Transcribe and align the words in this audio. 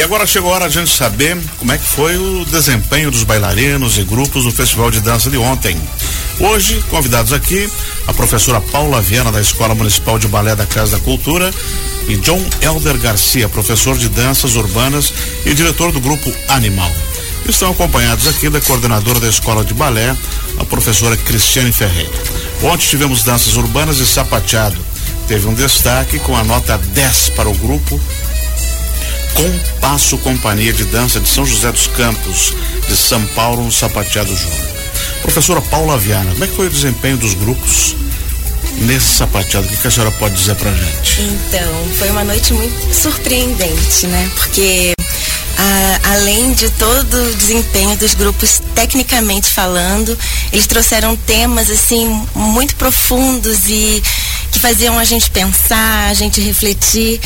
E 0.00 0.02
agora 0.02 0.26
chegou 0.26 0.50
a 0.50 0.54
hora 0.54 0.70
de 0.70 0.78
a 0.78 0.80
gente 0.80 0.96
saber 0.96 1.36
como 1.58 1.72
é 1.72 1.76
que 1.76 1.86
foi 1.86 2.16
o 2.16 2.42
desempenho 2.46 3.10
dos 3.10 3.22
bailarinos 3.22 3.98
e 3.98 4.02
grupos 4.02 4.44
do 4.44 4.50
Festival 4.50 4.90
de 4.90 4.98
Dança 4.98 5.28
de 5.28 5.36
ontem. 5.36 5.78
Hoje, 6.38 6.82
convidados 6.88 7.34
aqui, 7.34 7.70
a 8.06 8.14
professora 8.14 8.62
Paula 8.62 9.02
Viana, 9.02 9.30
da 9.30 9.42
Escola 9.42 9.74
Municipal 9.74 10.18
de 10.18 10.26
Balé 10.26 10.56
da 10.56 10.64
Casa 10.64 10.96
da 10.96 11.04
Cultura, 11.04 11.52
e 12.08 12.16
John 12.16 12.42
Elder 12.62 12.96
Garcia, 12.96 13.46
professor 13.50 13.94
de 13.98 14.08
danças 14.08 14.56
urbanas 14.56 15.12
e 15.44 15.52
diretor 15.52 15.92
do 15.92 16.00
grupo 16.00 16.32
Animal. 16.48 16.90
Estão 17.46 17.70
acompanhados 17.70 18.26
aqui 18.26 18.48
da 18.48 18.62
coordenadora 18.62 19.20
da 19.20 19.28
Escola 19.28 19.62
de 19.62 19.74
Balé, 19.74 20.16
a 20.58 20.64
professora 20.64 21.14
Cristiane 21.14 21.72
Ferreira. 21.72 22.10
Ontem 22.62 22.86
tivemos 22.86 23.22
danças 23.22 23.54
urbanas 23.56 23.98
e 23.98 24.06
sapateado. 24.06 24.78
Teve 25.28 25.46
um 25.46 25.52
destaque 25.52 26.18
com 26.20 26.34
a 26.34 26.42
nota 26.42 26.78
10 26.78 27.28
para 27.36 27.50
o 27.50 27.54
grupo 27.54 28.00
Compasso 29.34 30.18
Companhia 30.18 30.72
de 30.72 30.84
Dança 30.84 31.20
de 31.20 31.28
São 31.28 31.44
José 31.44 31.70
dos 31.72 31.86
Campos, 31.88 32.54
de 32.88 32.96
São 32.96 33.24
Paulo, 33.28 33.64
no 33.64 33.72
Sapateado 33.72 34.34
Júnior. 34.34 34.68
Professora 35.22 35.60
Paula 35.60 35.98
Viana, 35.98 36.30
como 36.32 36.44
é 36.44 36.46
que 36.46 36.56
foi 36.56 36.66
o 36.66 36.70
desempenho 36.70 37.16
dos 37.16 37.34
grupos 37.34 37.94
nesse 38.78 39.16
sapateado? 39.16 39.66
O 39.66 39.76
que, 39.76 39.86
a 39.86 39.90
senhora 39.90 40.10
pode 40.12 40.34
dizer 40.34 40.54
pra 40.56 40.72
gente? 40.72 41.20
Então, 41.20 41.88
foi 41.98 42.10
uma 42.10 42.24
noite 42.24 42.52
muito 42.52 42.94
surpreendente, 42.94 44.06
né? 44.06 44.30
Porque 44.36 44.94
além 46.04 46.52
de 46.52 46.70
todo 46.70 47.14
o 47.14 47.34
desempenho 47.34 47.96
dos 47.96 48.14
grupos 48.14 48.60
tecnicamente 48.74 49.48
falando, 49.48 50.16
eles 50.52 50.66
trouxeram 50.66 51.16
temas 51.16 51.70
assim 51.70 52.08
muito 52.34 52.74
profundos 52.76 53.68
e 53.68 54.02
que 54.50 54.58
faziam 54.58 54.98
a 54.98 55.04
gente 55.04 55.30
pensar, 55.30 56.08
a 56.08 56.14
gente 56.14 56.40
refletir 56.40 57.20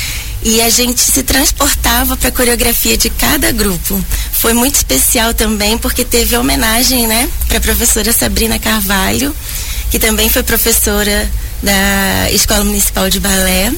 e 0.45 0.61
a 0.61 0.69
gente 0.69 1.01
se 1.01 1.23
transportava 1.23 2.17
para 2.19 2.29
a 2.29 2.33
coreografia 2.33 2.99
de 2.99 3.09
cada 3.09 3.51
grupo. 3.51 3.99
Foi 4.33 4.53
muito 4.53 4.75
especial 4.75 5.33
também 5.33 5.79
porque 5.79 6.05
teve 6.05 6.37
homenagem, 6.37 7.07
né, 7.07 7.29
para 7.49 7.57
a 7.57 7.61
professora 7.63 8.13
Sabrina 8.13 8.59
Carvalho, 8.59 9.35
que 9.91 9.99
também 9.99 10.29
foi 10.29 10.43
professora 10.43 11.31
da 11.63 12.31
Escola 12.31 12.63
Municipal 12.63 13.09
de 13.09 13.19
Balé 13.21 13.73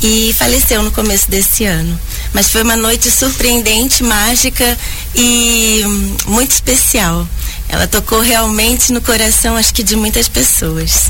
e 0.00 0.32
faleceu 0.38 0.82
no 0.82 0.92
começo 0.92 1.28
desse 1.28 1.64
ano. 1.64 1.98
Mas 2.32 2.50
foi 2.50 2.62
uma 2.62 2.76
noite 2.76 3.10
surpreendente, 3.10 4.04
mágica 4.04 4.78
e 5.14 5.82
muito 6.26 6.52
especial. 6.52 7.26
Ela 7.68 7.88
tocou 7.88 8.20
realmente 8.20 8.92
no 8.92 9.00
coração, 9.00 9.56
acho 9.56 9.74
que 9.74 9.82
de 9.82 9.96
muitas 9.96 10.28
pessoas. 10.28 11.08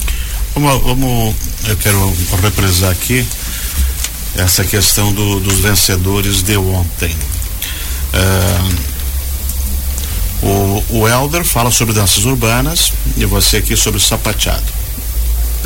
Vamos, 0.54 0.82
vamos 0.82 1.34
eu 1.68 1.76
quero 1.76 2.16
represar 2.42 2.90
aqui 2.92 3.26
essa 4.38 4.64
questão 4.64 5.12
do, 5.12 5.40
dos 5.40 5.60
vencedores 5.60 6.42
de 6.42 6.56
ontem. 6.56 7.14
Uh, 8.12 8.96
o, 10.42 10.84
o 11.00 11.08
Elder 11.08 11.44
fala 11.44 11.70
sobre 11.70 11.94
danças 11.94 12.24
urbanas 12.24 12.92
e 13.16 13.24
você 13.24 13.58
aqui 13.58 13.76
sobre 13.76 14.00
sapateado. 14.00 14.64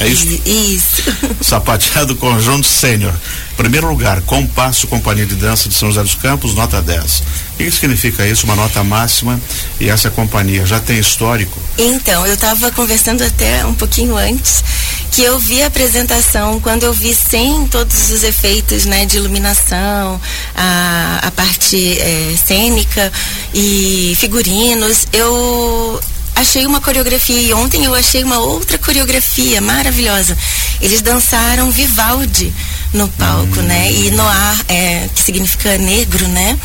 É 0.00 0.08
isso? 0.08 0.26
Isso. 0.46 1.02
Sapateado 1.44 2.16
Conjunto 2.16 2.66
Sênior. 2.66 3.12
Primeiro 3.56 3.86
lugar, 3.88 4.22
Compasso 4.22 4.86
Companhia 4.86 5.26
de 5.26 5.34
Dança 5.34 5.68
de 5.68 5.74
São 5.74 5.88
José 5.88 6.02
dos 6.02 6.14
Campos, 6.14 6.54
nota 6.54 6.80
10. 6.80 7.20
O 7.20 7.56
que 7.58 7.70
significa 7.70 8.26
isso? 8.26 8.46
Uma 8.46 8.56
nota 8.56 8.82
máxima 8.82 9.38
e 9.78 9.90
essa 9.90 10.10
companhia 10.10 10.64
já 10.64 10.80
tem 10.80 10.98
histórico? 10.98 11.60
Então, 11.76 12.26
eu 12.26 12.32
estava 12.32 12.70
conversando 12.70 13.22
até 13.22 13.64
um 13.66 13.74
pouquinho 13.74 14.16
antes 14.16 14.64
que 15.12 15.22
eu 15.22 15.38
vi 15.38 15.62
a 15.62 15.66
apresentação, 15.66 16.60
quando 16.60 16.84
eu 16.84 16.92
vi 16.92 17.14
sem 17.14 17.66
todos 17.66 18.10
os 18.10 18.22
efeitos 18.22 18.86
né, 18.86 19.04
de 19.04 19.16
iluminação, 19.16 20.20
a, 20.54 21.20
a 21.22 21.30
parte 21.32 21.98
é, 21.98 22.34
cênica 22.42 23.12
e 23.52 24.14
figurinos, 24.16 25.06
eu 25.12 26.00
achei 26.40 26.66
uma 26.66 26.80
coreografia 26.80 27.40
e 27.40 27.52
ontem 27.52 27.84
eu 27.84 27.94
achei 27.94 28.24
uma 28.24 28.38
outra 28.38 28.78
coreografia 28.78 29.60
maravilhosa. 29.60 30.36
Eles 30.80 31.02
dançaram 31.02 31.70
Vivaldi 31.70 32.52
no 32.94 33.08
palco, 33.08 33.60
né? 33.60 33.92
E 33.92 34.10
Noir, 34.10 34.64
é, 34.68 35.08
que 35.14 35.22
significa 35.22 35.76
negro, 35.76 36.26
né? 36.28 36.58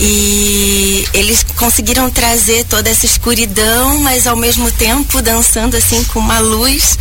E 0.00 1.06
eles 1.12 1.44
conseguiram 1.56 2.10
trazer 2.10 2.64
toda 2.64 2.88
essa 2.88 3.04
escuridão, 3.04 3.98
mas 4.00 4.26
ao 4.26 4.36
mesmo 4.36 4.70
tempo 4.72 5.20
dançando 5.20 5.76
assim 5.76 6.02
com 6.04 6.18
uma 6.20 6.38
luz 6.38 6.98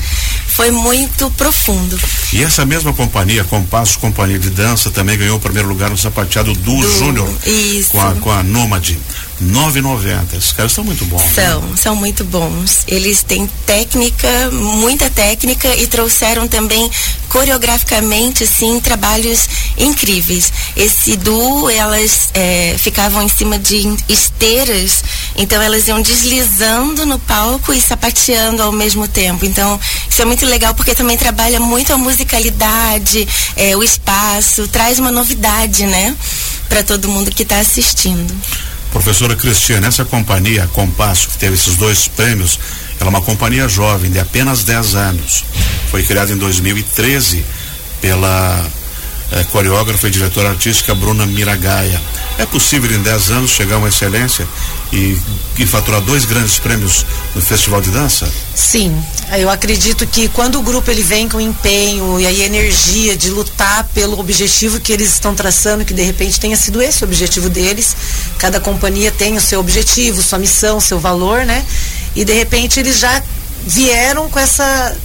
foi 0.57 0.71
muito 0.71 1.29
profundo. 1.37 1.99
E 2.33 2.43
essa 2.43 2.65
mesma 2.65 2.91
companhia, 2.91 3.43
Compasso 3.43 3.99
Companhia 3.99 4.39
de 4.39 4.49
Dança, 4.49 4.89
também 4.89 5.15
ganhou 5.15 5.37
o 5.37 5.39
primeiro 5.39 5.69
lugar 5.69 5.91
no 5.91 5.97
sapateado 5.97 6.51
do, 6.51 6.75
do 6.77 6.97
Júnior. 6.97 7.31
Isso. 7.45 7.91
Com 7.91 8.01
a, 8.01 8.15
com 8.15 8.31
a 8.31 8.41
Nômade. 8.41 8.97
9,90. 9.41 10.35
Esses 10.35 10.51
caras 10.51 10.71
são 10.71 10.83
muito 10.83 11.05
bons. 11.05 11.21
São, 11.33 11.61
né? 11.61 11.75
são 11.77 11.95
muito 11.95 12.23
bons. 12.23 12.83
Eles 12.87 13.21
têm 13.21 13.47
técnica, 13.65 14.49
muita 14.51 15.09
técnica 15.09 15.75
e 15.75 15.85
trouxeram 15.85 16.47
também 16.47 16.89
coreograficamente, 17.29 18.43
assim, 18.43 18.79
trabalhos 18.79 19.47
incríveis. 19.77 20.51
Esse 20.75 21.15
duo, 21.17 21.69
elas 21.69 22.29
é, 22.33 22.75
ficavam 22.79 23.21
em 23.21 23.29
cima 23.29 23.59
de 23.59 23.95
esteiras, 24.09 25.03
então 25.37 25.61
elas 25.61 25.87
iam 25.87 26.01
deslizando 26.01 27.05
no 27.05 27.19
palco 27.19 27.71
e 27.71 27.79
sapateando 27.79 28.61
ao 28.63 28.71
mesmo 28.71 29.07
tempo. 29.07 29.45
Então, 29.45 29.79
isso 30.09 30.21
é 30.21 30.25
muito 30.25 30.45
legal 30.45 30.73
porque 30.73 30.95
também 30.95 31.15
trabalha 31.15 31.59
muito 31.59 31.93
a 31.93 31.97
musicalidade, 31.97 33.27
é, 33.55 33.77
o 33.77 33.83
espaço, 33.83 34.67
traz 34.67 34.97
uma 34.97 35.11
novidade, 35.11 35.85
né? 35.85 36.15
Para 36.67 36.83
todo 36.83 37.07
mundo 37.07 37.31
que 37.31 37.43
está 37.43 37.59
assistindo. 37.59 38.35
Professora 38.91 39.35
Cristiane, 39.35 39.85
essa 39.85 40.03
companhia, 40.03 40.67
Compasso, 40.73 41.29
que 41.29 41.37
teve 41.37 41.55
esses 41.55 41.75
dois 41.75 42.07
prêmios, 42.07 42.59
ela 42.99 43.09
é 43.09 43.09
uma 43.09 43.21
companhia 43.21 43.67
jovem, 43.67 44.09
de 44.09 44.19
apenas 44.19 44.63
10 44.63 44.95
anos. 44.95 45.43
Foi 45.91 46.01
criada 46.01 46.31
em 46.31 46.37
2013 46.37 47.45
pela 48.01 48.65
eh, 49.31 49.43
coreógrafa 49.51 50.07
e 50.07 50.11
diretora 50.11 50.49
artística 50.49 50.95
Bruna 50.95 51.25
Miragaia. 51.25 52.01
É 52.37 52.45
possível 52.45 52.91
em 52.91 53.01
10 53.01 53.31
anos 53.31 53.51
chegar 53.51 53.75
a 53.75 53.79
uma 53.79 53.89
excelência 53.89 54.47
e, 54.93 55.17
e 55.57 55.65
faturar 55.65 56.01
dois 56.01 56.25
grandes 56.25 56.59
prêmios 56.59 57.05
no 57.35 57.41
Festival 57.41 57.81
de 57.81 57.89
Dança? 57.91 58.29
Sim, 58.55 58.95
eu 59.37 59.49
acredito 59.49 60.05
que 60.07 60.29
quando 60.29 60.59
o 60.59 60.61
grupo 60.61 60.89
ele 60.89 61.01
vem 61.01 61.27
com 61.27 61.41
empenho 61.41 62.19
e 62.19 62.25
aí 62.25 62.41
energia 62.43 63.17
de 63.17 63.29
lutar 63.29 63.83
pelo 63.93 64.19
objetivo 64.19 64.79
que 64.79 64.93
eles 64.93 65.11
estão 65.13 65.35
traçando, 65.35 65.83
que 65.83 65.93
de 65.93 66.03
repente 66.03 66.39
tenha 66.39 66.55
sido 66.55 66.81
esse 66.81 67.03
o 67.03 67.07
objetivo 67.07 67.49
deles, 67.49 67.95
cada 68.37 68.59
companhia 68.59 69.11
tem 69.11 69.35
o 69.35 69.41
seu 69.41 69.59
objetivo, 69.59 70.21
sua 70.21 70.39
missão, 70.39 70.79
seu 70.79 70.99
valor, 70.99 71.45
né? 71.45 71.65
E 72.15 72.23
de 72.23 72.33
repente 72.33 72.79
eles 72.79 72.99
já 72.99 73.21
vieram 73.65 74.29
com 74.29 74.39
essa 74.39 74.95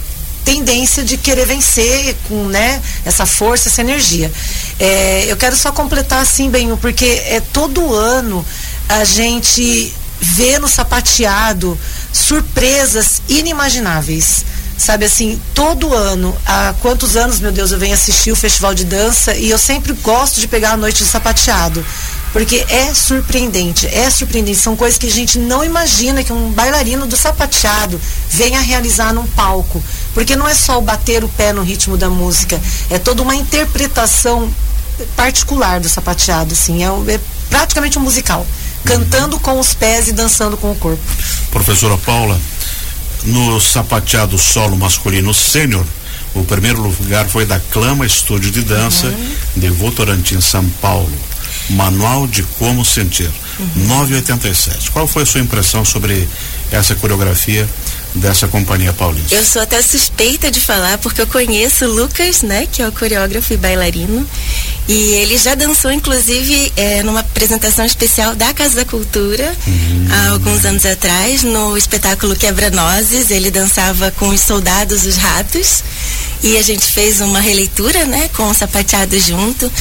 tendência 0.43 1.03
de 1.03 1.17
querer 1.17 1.45
vencer 1.45 2.15
com 2.27 2.45
né, 2.45 2.81
essa 3.05 3.25
força, 3.25 3.69
essa 3.69 3.81
energia. 3.81 4.31
É, 4.79 5.25
eu 5.27 5.37
quero 5.37 5.55
só 5.55 5.71
completar 5.71 6.21
assim, 6.21 6.49
bem, 6.49 6.75
porque 6.77 7.05
é 7.05 7.41
todo 7.51 7.93
ano 7.93 8.45
a 8.89 9.03
gente 9.03 9.93
vê 10.19 10.57
no 10.59 10.67
sapateado 10.67 11.77
surpresas 12.11 13.21
inimagináveis. 13.27 14.45
Sabe 14.77 15.05
assim, 15.05 15.39
todo 15.53 15.93
ano, 15.93 16.35
há 16.45 16.73
quantos 16.81 17.15
anos, 17.15 17.39
meu 17.39 17.51
Deus, 17.51 17.71
eu 17.71 17.79
venho 17.79 17.93
assistir 17.93 18.31
o 18.31 18.35
festival 18.35 18.73
de 18.73 18.83
dança 18.83 19.35
e 19.35 19.49
eu 19.49 19.57
sempre 19.57 19.93
gosto 19.93 20.41
de 20.41 20.47
pegar 20.47 20.71
a 20.71 20.77
noite 20.77 21.03
de 21.03 21.09
sapateado 21.09 21.85
porque 22.33 22.65
é 22.67 22.91
surpreendente, 22.93 23.85
é 23.87 24.09
surpreendente. 24.09 24.57
São 24.57 24.75
coisas 24.75 24.97
que 24.97 25.05
a 25.05 25.11
gente 25.11 25.37
não 25.37 25.63
imagina 25.63 26.23
que 26.23 26.33
um 26.33 26.51
bailarino 26.51 27.05
do 27.05 27.15
sapateado 27.15 28.01
venha 28.27 28.59
realizar 28.59 29.13
num 29.13 29.27
palco. 29.27 29.81
Porque 30.15 30.35
não 30.35 30.47
é 30.47 30.55
só 30.55 30.79
o 30.79 30.81
bater 30.81 31.23
o 31.23 31.29
pé 31.29 31.53
no 31.53 31.61
ritmo 31.61 31.95
da 31.95 32.09
música, 32.09 32.59
é 32.89 32.97
toda 32.97 33.21
uma 33.21 33.35
interpretação 33.35 34.51
particular 35.15 35.79
do 35.79 35.87
sapateado, 35.87 36.53
assim, 36.53 36.83
é, 36.83 36.87
é 37.13 37.19
praticamente 37.49 37.97
um 37.97 38.01
musical, 38.01 38.45
cantando 38.83 39.39
com 39.39 39.59
os 39.59 39.73
pés 39.73 40.07
e 40.07 40.11
dançando 40.11 40.57
com 40.57 40.71
o 40.71 40.75
corpo. 40.75 41.01
Professora 41.51 41.97
Paula, 41.97 42.39
no 43.23 43.59
sapateado 43.59 44.37
solo 44.37 44.77
masculino 44.77 45.33
sênior, 45.33 45.85
o 46.33 46.43
primeiro 46.43 46.81
lugar 46.81 47.27
foi 47.27 47.45
da 47.45 47.59
Clama 47.59 48.05
Estúdio 48.05 48.51
de 48.51 48.61
Dança 48.63 49.07
uhum. 49.07 49.35
de 49.55 49.69
Votorantim, 49.69 50.41
São 50.41 50.67
Paulo. 50.81 51.11
Manual 51.69 52.27
de 52.27 52.43
Como 52.43 52.83
Sentir, 52.83 53.31
uhum. 53.59 53.87
987. 53.87 54.91
Qual 54.91 55.07
foi 55.07 55.23
a 55.23 55.25
sua 55.25 55.41
impressão 55.41 55.85
sobre 55.85 56.27
essa 56.71 56.95
coreografia 56.95 57.67
dessa 58.15 58.47
companhia 58.47 58.93
paulista? 58.93 59.35
Eu 59.35 59.45
sou 59.45 59.61
até 59.61 59.81
suspeita 59.81 60.51
de 60.51 60.59
falar 60.59 60.97
porque 60.97 61.21
eu 61.21 61.27
conheço 61.27 61.85
o 61.85 61.93
Lucas, 61.93 62.41
né, 62.41 62.67
que 62.71 62.81
é 62.81 62.87
o 62.87 62.91
coreógrafo 62.91 63.53
e 63.53 63.57
bailarino, 63.57 64.27
e 64.87 65.13
ele 65.15 65.37
já 65.37 65.55
dançou 65.55 65.91
inclusive 65.91 66.71
é, 66.75 67.01
numa 67.03 67.21
apresentação 67.21 67.85
especial 67.85 68.35
da 68.35 68.53
Casa 68.53 68.75
da 68.75 68.85
Cultura 68.85 69.55
uhum. 69.65 70.07
há 70.11 70.31
alguns 70.31 70.65
anos 70.65 70.85
atrás 70.85 71.43
no 71.43 71.77
espetáculo 71.77 72.35
Quebra-Nozes. 72.35 73.31
Ele 73.31 73.49
dançava 73.49 74.11
com 74.11 74.27
os 74.29 74.41
soldados, 74.41 75.05
os 75.05 75.15
ratos, 75.15 75.83
e 76.43 76.57
a 76.57 76.61
gente 76.61 76.85
fez 76.85 77.21
uma 77.21 77.39
releitura, 77.39 78.05
né, 78.05 78.29
com 78.35 78.49
o 78.49 78.53
sapateado 78.53 79.17
junto. 79.19 79.71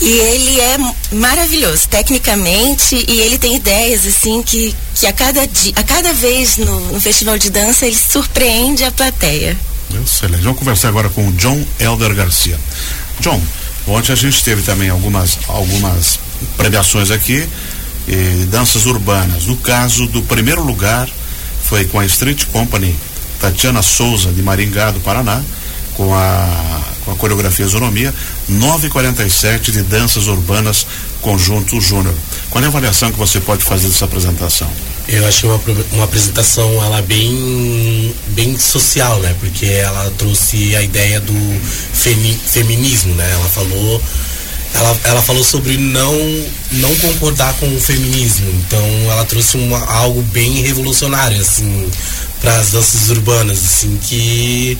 E 0.00 0.08
ele 0.08 0.60
é 0.60 0.78
maravilhoso, 1.12 1.88
tecnicamente, 1.88 2.94
e 3.08 3.20
ele 3.20 3.36
tem 3.36 3.56
ideias, 3.56 4.06
assim, 4.06 4.42
que, 4.42 4.74
que 4.94 5.06
a, 5.06 5.12
cada 5.12 5.42
a 5.42 5.82
cada 5.82 6.12
vez 6.12 6.56
no, 6.56 6.92
no 6.92 7.00
festival 7.00 7.36
de 7.36 7.50
dança 7.50 7.86
ele 7.86 7.96
surpreende 7.96 8.84
a 8.84 8.92
plateia. 8.92 9.56
Excelente. 10.04 10.42
Vamos 10.42 10.58
conversar 10.58 10.88
agora 10.88 11.08
com 11.08 11.26
o 11.26 11.32
John 11.32 11.64
Elder 11.80 12.14
Garcia. 12.14 12.58
John, 13.20 13.40
ontem 13.86 14.12
a 14.12 14.16
gente 14.16 14.44
teve 14.44 14.62
também 14.62 14.88
algumas, 14.88 15.38
algumas 15.48 16.20
premiações 16.56 17.10
aqui, 17.10 17.48
eh, 18.06 18.46
danças 18.48 18.86
urbanas. 18.86 19.46
No 19.46 19.56
caso 19.56 20.06
do 20.06 20.22
primeiro 20.22 20.62
lugar, 20.62 21.08
foi 21.62 21.84
com 21.86 21.98
a 21.98 22.06
Street 22.06 22.44
Company 22.46 22.94
Tatiana 23.40 23.82
Souza, 23.82 24.32
de 24.32 24.42
Maringá, 24.42 24.90
do 24.90 25.00
Paraná, 25.00 25.42
com 25.94 26.14
a, 26.14 26.80
com 27.04 27.12
a 27.12 27.16
coreografia 27.16 27.66
Zonomia, 27.66 28.14
947 28.48 29.72
de 29.72 29.82
danças 29.82 30.26
urbanas 30.26 30.86
Conjunto 31.20 31.80
Júnior. 31.80 32.14
Qual 32.50 32.62
é 32.62 32.66
a 32.66 32.70
avaliação 32.70 33.10
que 33.12 33.18
você 33.18 33.40
pode 33.40 33.62
fazer 33.62 33.88
dessa 33.88 34.04
apresentação? 34.04 34.70
Eu 35.06 35.26
achei 35.26 35.48
uma, 35.48 35.60
uma 35.92 36.04
apresentação 36.04 36.70
ela 36.82 37.02
bem 37.02 38.14
bem 38.28 38.58
social, 38.58 39.18
né? 39.20 39.34
Porque 39.40 39.66
ela 39.66 40.10
trouxe 40.18 40.76
a 40.76 40.82
ideia 40.82 41.20
do 41.20 41.60
femi, 41.92 42.34
feminismo, 42.34 43.14
né? 43.14 43.30
Ela 43.32 43.48
falou 43.48 44.02
ela, 44.74 44.96
ela 45.04 45.22
falou 45.22 45.42
sobre 45.42 45.76
não 45.76 46.14
não 46.72 46.94
concordar 46.96 47.54
com 47.54 47.66
o 47.74 47.80
feminismo. 47.80 48.50
Então 48.66 48.84
ela 49.10 49.24
trouxe 49.24 49.56
uma, 49.56 49.78
algo 49.92 50.22
bem 50.22 50.62
revolucionário 50.62 51.40
assim 51.40 51.88
para 52.40 52.56
as 52.56 52.70
danças 52.72 53.10
urbanas, 53.10 53.58
assim 53.58 53.98
que 54.02 54.78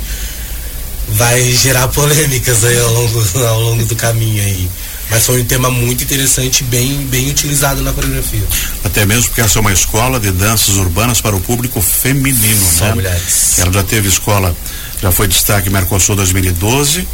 vai 1.11 1.53
gerar 1.53 1.89
polêmicas 1.89 2.65
aí 2.65 2.79
ao 2.79 2.93
longo, 2.93 3.47
ao 3.47 3.61
longo 3.61 3.85
do 3.85 3.97
caminho 3.97 4.43
aí. 4.43 4.69
Mas 5.11 5.25
foi 5.25 5.41
um 5.41 5.45
tema 5.45 5.71
muito 5.71 6.05
interessante, 6.05 6.63
bem, 6.65 7.07
bem 7.07 7.31
utilizado 7.31 7.83
na 7.83 7.93
coreografia. 7.93 8.43
Até 8.85 9.07
mesmo 9.07 9.25
porque 9.25 9.41
essa 9.41 9.59
é 9.59 9.61
uma 9.61 9.73
escola 9.73 10.21
de 10.21 10.31
danças 10.31 10.77
urbanas 10.77 11.21
para 11.21 11.35
o 11.35 11.41
público 11.41 11.81
feminino, 11.81 12.67
Só 12.79 12.87
né? 12.87 12.95
mulheres. 12.95 13.59
Ela 13.59 13.73
já 13.73 13.83
teve 13.83 14.09
escola, 14.09 14.55
já 15.01 15.11
foi 15.11 15.27
destaque 15.27 15.71
Mercosul 15.71 16.15
2012, 16.17 17.09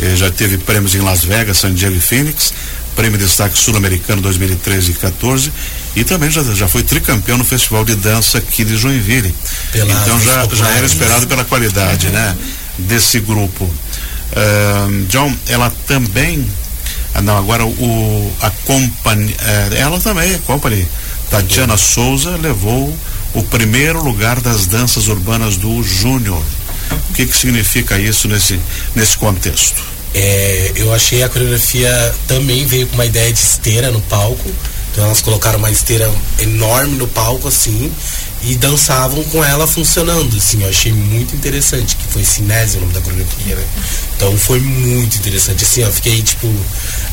eh, 0.00 0.16
já 0.16 0.30
teve 0.30 0.58
prêmios 0.58 0.94
em 0.94 1.00
Las 1.00 1.24
Vegas, 1.24 1.56
San 1.58 1.72
Diego 1.72 1.96
e 1.96 2.00
Phoenix, 2.00 2.52
prêmio 2.94 3.18
de 3.18 3.24
destaque 3.24 3.58
sul-americano 3.58 4.20
2013 4.20 4.90
e 4.90 4.94
14 4.94 5.50
e 5.96 6.04
também 6.04 6.30
já, 6.30 6.42
já 6.42 6.68
foi 6.68 6.82
tricampeão 6.82 7.38
no 7.38 7.44
Festival 7.44 7.84
de 7.84 7.94
Dança 7.94 8.38
aqui 8.38 8.64
de 8.64 8.76
Joinville. 8.76 9.34
Pela 9.72 9.92
então 9.92 10.20
já, 10.20 10.46
já 10.52 10.68
era 10.68 10.84
esperado 10.84 11.26
pela 11.26 11.44
qualidade, 11.44 12.08
né? 12.08 12.36
Desse 12.86 13.20
grupo. 13.20 13.68
Ahn, 14.36 15.06
John, 15.08 15.34
ela 15.48 15.72
também 15.86 16.46
ah, 17.14 17.20
não, 17.20 17.36
agora 17.36 17.64
o 17.66 18.32
a 18.40 18.50
companhia, 18.50 19.34
ela 19.76 19.98
também, 19.98 20.34
a 20.34 20.38
company, 20.38 20.86
Tatiana 21.28 21.76
Souza 21.76 22.36
levou 22.36 22.96
o 23.34 23.42
primeiro 23.44 24.02
lugar 24.02 24.40
das 24.40 24.66
danças 24.66 25.08
urbanas 25.08 25.56
do 25.56 25.82
Júnior. 25.82 26.42
O 27.08 27.12
que 27.12 27.26
que 27.26 27.36
significa 27.36 27.98
isso 27.98 28.28
nesse 28.28 28.58
nesse 28.94 29.16
contexto? 29.16 29.82
É, 30.12 30.72
eu 30.74 30.92
achei 30.92 31.22
a 31.22 31.28
coreografia 31.28 32.14
também 32.26 32.66
veio 32.66 32.86
com 32.88 32.94
uma 32.94 33.06
ideia 33.06 33.32
de 33.32 33.38
esteira 33.38 33.90
no 33.90 34.00
palco. 34.02 34.50
Então 34.92 35.04
elas 35.04 35.20
colocaram 35.20 35.58
uma 35.58 35.70
esteira 35.70 36.12
enorme 36.40 36.96
no 36.96 37.06
palco, 37.06 37.46
assim, 37.46 37.92
e 38.42 38.54
dançavam 38.56 39.22
com 39.24 39.44
ela 39.44 39.66
funcionando, 39.66 40.36
assim. 40.36 40.62
Eu 40.62 40.68
achei 40.68 40.92
muito 40.92 41.34
interessante, 41.34 41.96
que 41.96 42.06
foi 42.06 42.24
Cinésio 42.24 42.78
o 42.78 42.80
nome 42.82 42.92
da 42.92 43.00
coreografia, 43.00 43.56
né? 43.56 43.64
Então 44.16 44.36
foi 44.38 44.60
muito 44.60 45.16
interessante, 45.16 45.64
assim, 45.64 45.82
eu 45.82 45.92
fiquei, 45.92 46.22
tipo... 46.22 46.52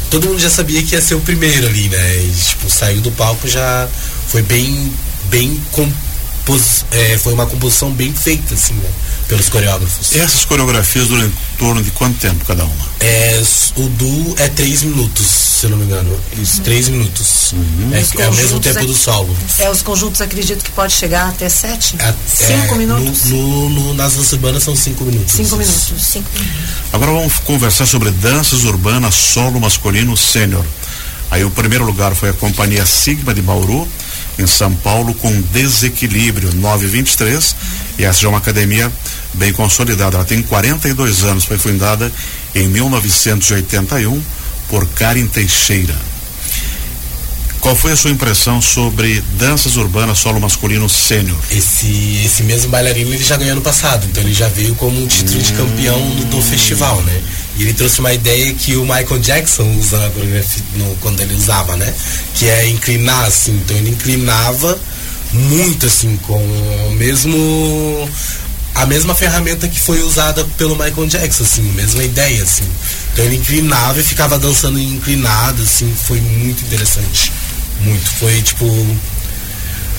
Todo 0.09 0.27
mundo 0.27 0.39
já 0.39 0.50
sabia 0.50 0.81
que 0.83 0.95
ia 0.95 1.01
ser 1.01 1.15
o 1.15 1.21
primeiro 1.21 1.68
ali, 1.68 1.89
né? 1.89 2.15
E, 2.24 2.31
tipo, 2.31 2.69
saiu 2.69 3.01
do 3.01 3.12
palco 3.12 3.47
já 3.47 3.88
foi 4.27 4.41
bem, 4.41 4.94
bem 5.25 5.62
compos, 5.71 6.85
é, 6.91 7.18
foi 7.18 7.33
uma 7.33 7.45
composição 7.45 7.91
bem 7.91 8.13
feita, 8.13 8.53
assim, 8.53 8.73
né? 8.75 8.89
Pelos 9.27 9.50
coreógrafos. 9.50 10.15
Essas 10.15 10.45
coreografias 10.45 11.07
duram 11.07 11.25
em 11.25 11.33
torno 11.57 11.83
de 11.83 11.91
quanto 11.91 12.18
tempo 12.18 12.45
cada 12.45 12.63
uma? 12.63 12.88
É, 13.01 13.44
o 13.75 13.89
duo 13.89 14.35
é 14.38 14.47
três 14.47 14.83
minutos, 14.83 15.25
se 15.25 15.65
eu 15.65 15.71
não 15.71 15.77
me 15.77 15.83
engano. 15.83 16.18
Isso, 16.38 16.62
três 16.62 16.88
minutos. 16.88 17.53
É, 17.91 18.21
é 18.21 18.25
ao 18.25 18.33
mesmo 18.33 18.59
tempo 18.59 18.85
do 18.85 18.94
solo. 18.94 19.35
É, 19.59 19.69
os 19.69 19.81
conjuntos 19.81 20.21
acredito 20.21 20.63
que 20.63 20.71
pode 20.71 20.94
chegar 20.94 21.29
até 21.29 21.50
sete? 21.50 21.95
É, 22.00 22.13
Cinco 22.25 22.75
é, 22.75 22.77
minutos? 22.77 23.25
No, 23.25 23.38
no, 23.38 23.69
no, 23.69 23.94
nas 23.94 24.13
danças 24.13 24.31
urbanas 24.33 24.63
são 24.63 24.75
cinco 24.75 25.03
minutos. 25.03 25.33
Cinco 25.33 25.57
minutos. 25.57 25.94
Cinco 26.00 26.30
minutos. 26.33 26.62
Agora 26.94 27.12
vamos 27.12 27.39
conversar 27.39 27.85
sobre 27.85 28.12
danças 28.12 28.63
urbanas 28.63 29.13
solo 29.13 29.59
masculino 29.59 30.15
sênior. 30.15 30.65
Aí 31.30 31.44
o 31.44 31.51
primeiro 31.51 31.83
lugar 31.83 32.15
foi 32.15 32.30
a 32.30 32.33
companhia 32.33 32.85
Sigma 32.85 33.33
de 33.33 33.41
Bauru, 33.41 33.88
em 34.39 34.47
São 34.47 34.73
Paulo, 34.73 35.13
com 35.13 35.41
Desequilíbrio 35.41 36.53
923. 36.56 37.56
E 38.00 38.06
essa 38.06 38.21
já 38.21 38.27
é 38.27 38.30
uma 38.30 38.38
academia 38.38 38.91
bem 39.33 39.53
consolidada. 39.53 40.18
Ela 40.18 40.25
tem 40.25 40.41
42 40.41 41.24
anos, 41.24 41.45
foi 41.45 41.57
fundada 41.57 42.12
em 42.56 42.68
1981 42.68 44.21
por 44.69 44.88
Karen 44.89 45.27
Teixeira. 45.27 45.95
Qual 47.59 47.75
foi 47.75 47.91
a 47.91 47.97
sua 47.97 48.12
impressão 48.12 48.62
sobre 48.62 49.21
danças 49.38 49.75
urbanas 49.75 50.19
solo 50.19 50.39
masculino 50.39 50.88
sênior? 50.88 51.38
Esse, 51.51 52.21
esse 52.24 52.44
mesmo 52.44 52.69
bailarino 52.69 53.13
ele 53.13 53.24
já 53.24 53.35
ganhou 53.35 53.56
no 53.56 53.62
passado, 53.62 54.07
então 54.09 54.24
ele 54.24 54.33
já 54.33 54.47
veio 54.47 54.74
como 54.75 55.01
um 55.01 55.07
título 55.07 55.41
de 55.41 55.51
campeão 55.53 56.00
do, 56.31 56.41
festival, 56.41 57.01
né? 57.01 57.21
E 57.57 57.63
ele 57.63 57.73
trouxe 57.73 58.00
uma 58.00 58.13
ideia 58.13 58.53
que 58.53 58.75
o 58.75 58.83
Michael 58.83 59.19
Jackson 59.19 59.69
usa 59.77 59.97
na 60.00 60.09
coreografia 60.12 60.63
quando 61.01 61.19
ele 61.19 61.33
usava, 61.33 61.75
né? 61.75 61.94
Que 62.35 62.47
é 62.47 62.69
inclinar, 62.69 63.25
assim. 63.25 63.51
Então 63.51 63.75
ele 63.75 63.90
inclinava 63.90 64.80
muito, 65.33 65.87
assim, 65.87 66.16
com 66.25 66.37
o 66.37 66.95
mesmo 66.95 68.09
a 68.78 68.86
mesma 68.86 69.16
ferramenta 69.16 69.68
que 69.68 69.80
foi 69.80 70.02
usada 70.04 70.44
pelo 70.57 70.76
Michael 70.76 71.07
Jackson, 71.07 71.44
assim, 71.44 71.69
a 71.69 71.74
mesma 71.74 72.04
ideia, 72.04 72.44
assim. 72.44 72.64
Então 73.12 73.26
ele 73.26 73.38
inclinava 73.38 74.00
e 74.00 74.04
ficava 74.04 74.38
dançando 74.38 74.80
inclinado, 74.80 75.64
assim, 75.64 75.92
foi 75.96 76.22
muito 76.22 76.64
interessante. 76.64 77.31
Muito. 77.81 78.07
Foi 78.19 78.42
tipo. 78.42 78.98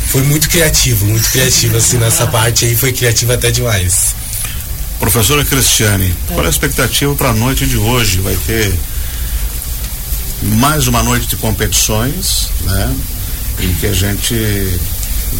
Foi 0.06 0.22
muito 0.22 0.48
criativo, 0.48 1.06
muito 1.06 1.28
criativo, 1.30 1.76
assim, 1.76 1.98
nessa 1.98 2.26
parte 2.28 2.64
aí 2.64 2.74
foi 2.76 2.92
criativo 2.92 3.32
até 3.32 3.50
demais. 3.50 4.14
Professora 4.98 5.44
Cristiane, 5.44 6.14
qual 6.28 6.42
é 6.42 6.46
a 6.46 6.50
expectativa 6.50 7.14
para 7.14 7.30
a 7.30 7.34
noite 7.34 7.66
de 7.66 7.76
hoje? 7.76 8.20
Vai 8.20 8.36
ter 8.46 8.74
mais 10.42 10.86
uma 10.86 11.02
noite 11.02 11.26
de 11.26 11.36
competições, 11.36 12.48
né? 12.62 12.94
Em 13.60 13.74
que 13.74 13.86
a 13.86 13.92
gente 13.92 14.34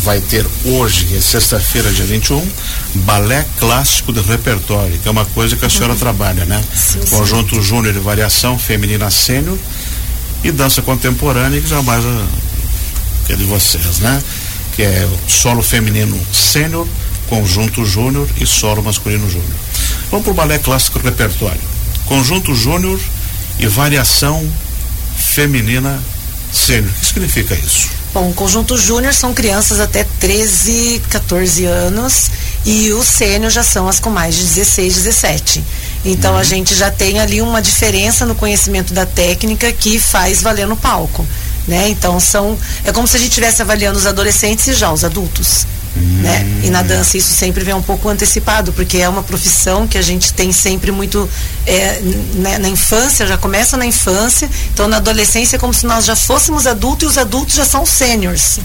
vai 0.02 0.21
ter 0.21 0.47
hoje, 0.64 1.16
é 1.16 1.21
sexta-feira, 1.21 1.90
dia 1.90 2.04
21, 2.04 2.47
balé 2.95 3.47
clássico 3.59 4.12
de 4.12 4.21
repertório, 4.21 4.99
que 4.99 5.09
é 5.09 5.11
uma 5.11 5.25
coisa 5.26 5.57
que 5.57 5.64
a 5.64 5.71
senhora 5.71 5.95
trabalha, 5.95 6.45
né? 6.45 6.62
Conjunto 7.11 7.61
Júnior 7.62 7.92
de 7.92 8.00
Variação 8.00 8.59
Feminina 8.59 9.11
Sênior 9.11 9.59
e 10.42 10.50
dança 10.50 10.83
contemporânea, 10.83 11.61
que 11.61 11.68
já 11.68 11.78
é 11.78 13.33
é 13.33 13.37
de 13.37 13.45
vocês, 13.45 13.99
né? 13.99 14.23
Que 14.75 14.83
é 14.83 15.09
solo 15.26 15.62
feminino 15.62 16.18
sênior, 16.33 16.87
conjunto 17.28 17.85
júnior 17.85 18.28
e 18.40 18.47
solo 18.47 18.83
masculino 18.83 19.28
júnior. 19.28 19.52
Vamos 20.11 20.25
para 20.25 20.33
o 20.33 20.35
balé 20.35 20.59
clássico 20.59 20.99
repertório. 20.99 21.61
Conjunto 22.07 22.54
júnior 22.54 22.99
e 23.59 23.66
variação 23.66 24.49
feminina 25.16 26.02
sênior. 26.52 26.90
O 26.90 27.00
que 27.00 27.07
significa 27.07 27.54
isso? 27.54 27.97
Bom, 28.12 28.30
o 28.30 28.34
conjunto 28.34 28.76
júnior 28.78 29.12
são 29.12 29.34
crianças 29.34 29.80
até 29.80 30.04
13, 30.18 31.02
14 31.10 31.66
anos 31.66 32.30
e 32.64 32.90
os 32.92 33.06
sênior 33.06 33.50
já 33.50 33.62
são 33.62 33.86
as 33.86 34.00
com 34.00 34.08
mais 34.08 34.34
de 34.34 34.44
16, 34.44 34.94
17. 34.94 35.64
Então 36.04 36.36
a 36.36 36.42
gente 36.42 36.74
já 36.74 36.90
tem 36.90 37.20
ali 37.20 37.42
uma 37.42 37.60
diferença 37.60 38.24
no 38.24 38.34
conhecimento 38.34 38.94
da 38.94 39.04
técnica 39.04 39.70
que 39.72 39.98
faz 39.98 40.42
valer 40.42 40.66
no 40.66 40.76
palco. 40.76 41.26
Né? 41.66 41.90
Então 41.90 42.18
são. 42.18 42.58
É 42.82 42.92
como 42.92 43.06
se 43.06 43.16
a 43.16 43.20
gente 43.20 43.28
estivesse 43.28 43.60
avaliando 43.60 43.98
os 43.98 44.06
adolescentes 44.06 44.66
e 44.68 44.72
já 44.72 44.90
os 44.90 45.04
adultos. 45.04 45.66
Né? 45.98 46.60
E 46.62 46.70
na 46.70 46.82
dança 46.82 47.16
isso 47.16 47.32
sempre 47.32 47.64
vem 47.64 47.74
um 47.74 47.82
pouco 47.82 48.08
antecipado, 48.08 48.72
porque 48.72 48.98
é 48.98 49.08
uma 49.08 49.22
profissão 49.22 49.86
que 49.86 49.98
a 49.98 50.02
gente 50.02 50.32
tem 50.32 50.52
sempre 50.52 50.92
muito 50.92 51.28
é, 51.66 52.00
né, 52.34 52.58
na 52.58 52.68
infância, 52.68 53.26
já 53.26 53.36
começa 53.36 53.76
na 53.76 53.84
infância, 53.84 54.48
então 54.72 54.86
na 54.86 54.98
adolescência 54.98 55.56
é 55.56 55.58
como 55.58 55.74
se 55.74 55.86
nós 55.86 56.04
já 56.04 56.14
fôssemos 56.14 56.66
adultos 56.66 57.08
e 57.08 57.10
os 57.10 57.18
adultos 57.18 57.54
já 57.54 57.64
são 57.64 57.84
sêniors. 57.84 58.60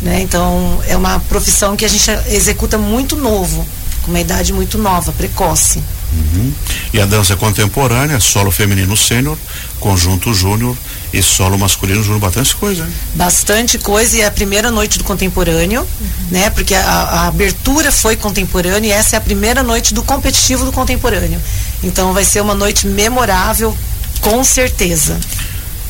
Né? 0.00 0.20
Então 0.22 0.80
é 0.86 0.96
uma 0.96 1.20
profissão 1.20 1.76
que 1.76 1.84
a 1.84 1.88
gente 1.88 2.10
executa 2.28 2.78
muito 2.78 3.16
novo, 3.16 3.66
com 4.02 4.10
uma 4.10 4.20
idade 4.20 4.52
muito 4.52 4.78
nova, 4.78 5.12
precoce. 5.12 5.82
Uhum. 6.12 6.52
E 6.92 7.00
a 7.00 7.06
dança 7.06 7.36
contemporânea, 7.36 8.18
solo 8.20 8.50
feminino 8.50 8.96
sênior, 8.96 9.36
conjunto 9.78 10.32
júnior 10.32 10.76
e 11.12 11.22
solo 11.22 11.58
masculino 11.58 12.02
júnior, 12.02 12.20
bastante 12.20 12.54
coisa, 12.56 12.84
hein? 12.84 12.92
Bastante 13.14 13.78
coisa 13.78 14.16
e 14.16 14.20
é 14.20 14.26
a 14.26 14.30
primeira 14.30 14.70
noite 14.70 14.98
do 14.98 15.04
contemporâneo, 15.04 15.86
né? 16.30 16.50
Porque 16.50 16.74
a, 16.74 16.82
a 16.82 17.26
abertura 17.26 17.92
foi 17.92 18.16
contemporânea 18.16 18.88
e 18.88 18.92
essa 18.92 19.16
é 19.16 19.18
a 19.18 19.20
primeira 19.20 19.62
noite 19.62 19.94
do 19.94 20.02
competitivo 20.02 20.64
do 20.64 20.72
contemporâneo. 20.72 21.40
Então 21.82 22.12
vai 22.12 22.24
ser 22.24 22.40
uma 22.40 22.54
noite 22.54 22.86
memorável, 22.86 23.76
com 24.20 24.42
certeza. 24.42 25.18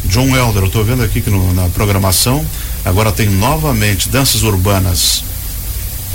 John 0.05 0.35
Elder, 0.37 0.63
eu 0.63 0.67
estou 0.67 0.85
vendo 0.85 1.03
aqui 1.03 1.21
que 1.21 1.31
no, 1.31 1.53
na 1.55 1.69
programação 1.69 2.45
agora 2.85 3.13
tem 3.13 3.29
novamente 3.29 4.09
danças 4.09 4.43
urbanas 4.43 5.25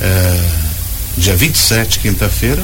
é, 0.01 0.49
dia 1.17 1.35
27, 1.35 1.99
quinta-feira, 1.99 2.63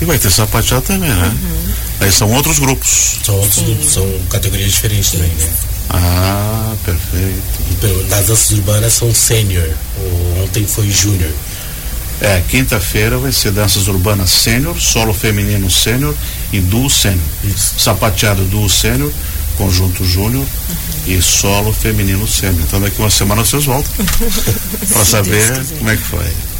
e 0.00 0.04
vai 0.04 0.18
ter 0.18 0.30
sapateado 0.30 0.84
também, 0.84 1.08
né? 1.08 1.34
Uhum. 1.42 1.72
Aí 2.00 2.12
são 2.12 2.30
outros 2.32 2.58
grupos. 2.58 3.18
São 3.24 3.34
outros 3.36 3.64
grupos, 3.64 3.92
são 3.92 4.20
categorias 4.30 4.70
diferentes 4.70 5.12
também, 5.12 5.30
né? 5.30 5.50
Ah, 5.90 6.74
perfeito. 6.84 8.08
Nas 8.08 8.26
danças 8.26 8.50
urbanas 8.50 8.92
são 8.92 9.14
sênior, 9.14 9.68
ontem 10.42 10.66
foi 10.66 10.90
júnior. 10.90 11.30
É, 12.20 12.42
quinta-feira 12.48 13.18
vai 13.18 13.30
ser 13.30 13.52
danças 13.52 13.88
urbanas 13.88 14.30
sênior, 14.30 14.80
solo 14.80 15.12
feminino 15.12 15.70
sênior 15.70 16.14
e 16.52 16.60
duo 16.60 16.88
sênior. 16.88 17.22
Sapateado 17.78 18.42
duo 18.44 18.68
sênior, 18.70 19.12
conjunto 19.56 20.04
júnior 20.04 20.42
uhum. 20.42 21.14
e 21.14 21.20
solo 21.22 21.72
feminino 21.72 22.26
sênior. 22.26 22.62
Então 22.66 22.80
daqui 22.80 22.98
uma 23.00 23.10
semana 23.10 23.44
vocês 23.44 23.64
voltam 23.64 23.92
para 24.92 25.04
saber 25.04 25.64
como 25.78 25.90
é 25.90 25.96
que 25.96 26.04
foi. 26.04 26.55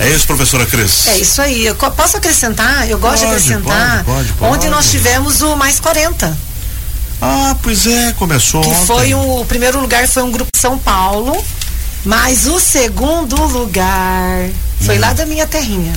É 0.00 0.08
isso, 0.08 0.26
professora 0.26 0.64
Cris? 0.64 1.06
É 1.08 1.18
isso 1.18 1.42
aí. 1.42 1.66
Eu 1.66 1.74
posso 1.74 2.16
acrescentar? 2.16 2.88
Eu 2.88 2.98
gosto 2.98 3.20
pode, 3.20 3.42
de 3.42 3.52
acrescentar. 3.52 4.04
Pode, 4.04 4.32
pode. 4.32 4.54
Ontem 4.54 4.70
nós 4.70 4.90
tivemos 4.90 5.42
o 5.42 5.54
Mais 5.56 5.78
40. 5.78 6.36
Ah, 7.20 7.54
pois 7.62 7.86
é, 7.86 8.12
começou. 8.14 8.62
Que 8.62 8.68
ontem. 8.68 8.86
foi 8.86 9.14
um, 9.14 9.40
o 9.40 9.44
primeiro 9.44 9.78
lugar 9.78 10.08
foi 10.08 10.22
um 10.22 10.30
grupo 10.30 10.50
São 10.56 10.78
Paulo, 10.78 11.36
mas 12.02 12.46
o 12.46 12.58
segundo 12.58 13.36
lugar 13.44 14.48
foi 14.80 14.96
hum. 14.96 15.00
lá 15.00 15.12
da 15.12 15.26
minha 15.26 15.46
terrinha. 15.46 15.92